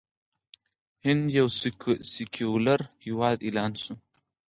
هند 1.05 1.25
یو 1.39 1.47
سیکولر 2.13 2.81
هیواد 3.03 3.37
اعلان 3.45 3.71
شو. 3.81 3.93